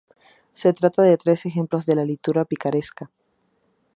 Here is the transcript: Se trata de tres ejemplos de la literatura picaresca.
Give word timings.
Se 0.53 0.73
trata 0.73 1.03
de 1.03 1.15
tres 1.15 1.45
ejemplos 1.45 1.85
de 1.85 1.93
la 1.95 2.03
literatura 2.03 2.43
picaresca. 2.45 3.11